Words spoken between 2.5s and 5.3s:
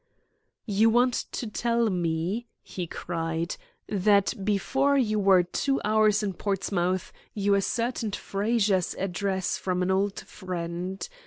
he cried, "that before you